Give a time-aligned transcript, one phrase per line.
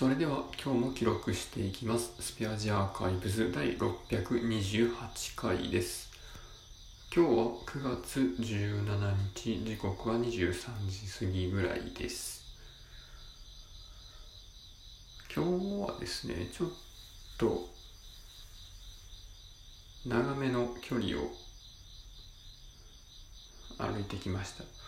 [0.00, 2.14] それでは今日も記録していきます。
[2.18, 6.10] スペアジアーカイブズ第628回です。
[7.14, 10.30] 今日は9月17日、時刻は23
[10.88, 12.42] 時過ぎぐらいです。
[15.36, 16.70] 今日はですね、ちょっ
[17.36, 17.68] と
[20.06, 21.30] 長めの距離を
[23.76, 24.79] 歩いてきました。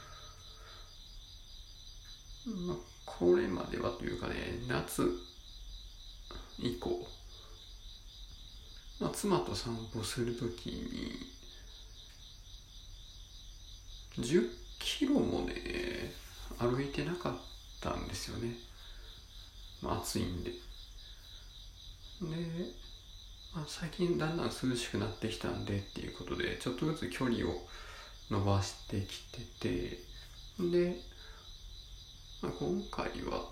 [2.46, 4.34] まあ、これまではというかね、
[4.68, 5.08] 夏
[6.58, 7.06] 以降、
[9.00, 11.12] まあ、妻と散歩するときに、
[14.18, 15.54] 10キロもね、
[16.58, 17.34] 歩いてなかっ
[17.80, 18.54] たんですよね。
[19.80, 20.50] まあ、暑いんで。
[20.50, 20.56] で、
[23.54, 27.68] まあ、最近だんだん涼しくなってきたんでっていうことで、ちょっとずつ距離を
[28.30, 29.98] 伸ばしてきてて、
[30.58, 31.11] で、
[32.42, 33.44] 今回は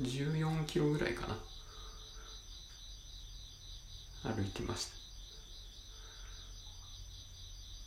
[0.00, 1.36] 14キロぐらいかな。
[4.32, 4.86] 歩いてまし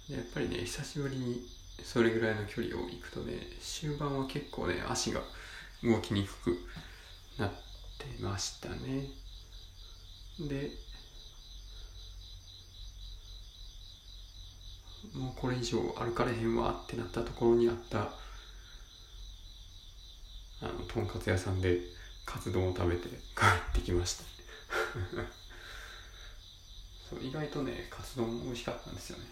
[0.09, 0.13] た。
[0.13, 1.47] やっぱりね久しぶりに
[1.83, 5.21] それぐらいの距離を行くとね終盤は結構ね足が
[5.83, 6.57] 動きにくく
[7.39, 7.49] なっ
[7.97, 9.09] てましたね。
[10.39, 10.71] で
[15.13, 18.11] もうこれ以上歩かれへんわってなったところにあった
[20.97, 21.79] とんかつ屋さんで
[22.25, 23.13] カツ丼を食べて帰
[23.69, 24.23] ってきました。
[27.07, 29.25] そう意外とねカツ丼美味しかったんですよね。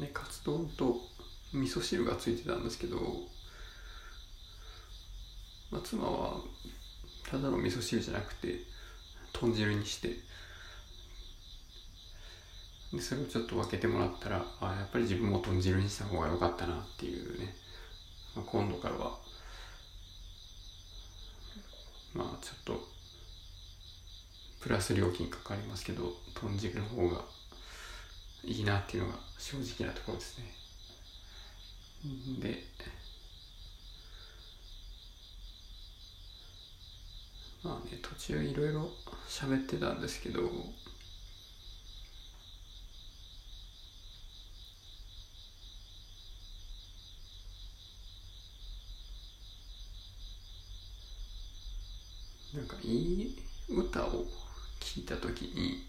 [0.00, 1.00] でカツ丼と
[1.52, 2.98] 味噌汁がついてたんですけど、
[5.70, 6.42] まあ、妻は
[7.30, 8.58] ただの味噌汁じゃなくて
[9.32, 10.16] 豚汁にして
[12.92, 17.54] でそれをちょっと分けてもらったらあやっぱり自分も豚汁にした方が良かったなっていうね、
[18.34, 19.18] まあ、今度からは
[22.14, 22.88] まあちょっと
[24.60, 27.24] プラス料金かかりますけど豚汁の方が
[28.44, 30.44] いいなっていうのが正直なところですね。
[32.40, 32.64] で
[37.62, 38.90] まあね途中いろいろ
[39.28, 40.42] 喋ってたんですけど
[52.54, 53.36] なんかいい
[53.68, 54.26] 歌を聴
[54.98, 55.84] いた時に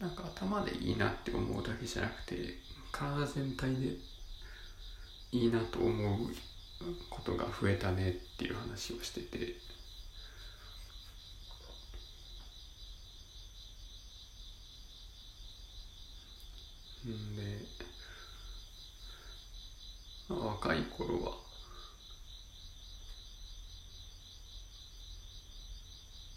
[0.00, 2.58] なんか頭でいいなって思うだけじゃなくて
[2.90, 3.96] 体全体で
[5.32, 6.18] いいなと思う
[7.10, 9.38] ことが増えたねっていう話をしてて
[17.08, 17.42] んで、
[20.28, 21.48] 若い頃は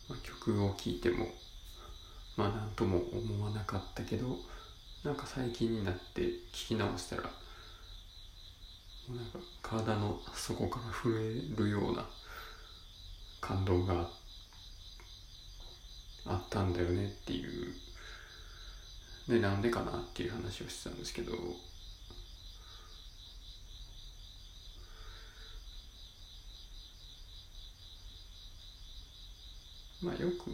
[0.08, 1.28] まあ、曲を聴いても
[2.36, 4.38] まあ何とも思わなかったけど
[5.04, 6.22] なんか最近になって
[6.52, 12.06] 聴き直したらなんか体の底から震えるような
[13.40, 14.10] 感動が
[16.26, 17.74] あったんだよねっていう。
[19.28, 21.34] でなんでかなっていう話をしてたんですけど
[30.02, 30.52] まあよく。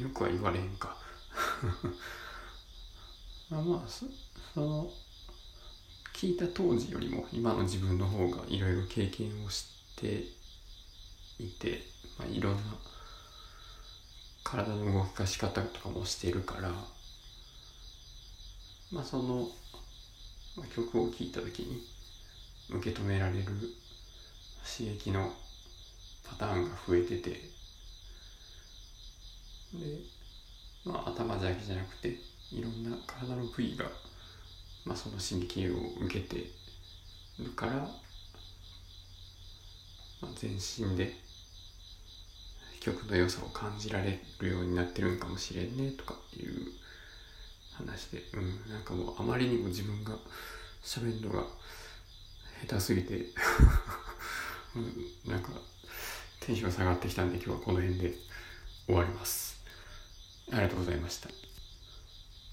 [0.00, 0.96] よくは言われへんか。
[3.48, 4.06] まあまあそ
[4.54, 4.92] その
[6.12, 10.24] 聞いた当時よりも今の自分の方がいろいろ経験をして
[11.38, 11.82] いて、
[12.18, 12.78] まあ、いろんな
[14.42, 16.72] 体の動かし方とかもしてるから
[18.90, 19.48] まあその、
[20.64, 21.82] 曲を聴いた時に
[22.70, 23.44] 受け止められる
[24.78, 25.32] 刺激の
[26.24, 27.40] パターンが増えててで
[30.84, 32.16] まあ頭だけじゃなくて
[32.52, 33.86] いろんな体の部位が、
[34.84, 35.74] まあ、その刺激を
[36.04, 36.50] 受けて
[37.38, 37.88] るから、ま
[40.22, 41.12] あ、全身で
[42.80, 46.85] 曲の良さを感じられるようになってるんかもしれんねとかいう
[47.76, 50.16] 話で、うん、なんかもうあまりにも自分が
[50.82, 51.44] 喋るのが
[52.66, 53.26] 下手すぎて
[54.76, 55.50] うん、なんか
[56.40, 58.14] テンション下がってきたんで今日はこの辺で
[58.86, 59.60] 終わります。
[60.52, 61.45] ありがとうございました。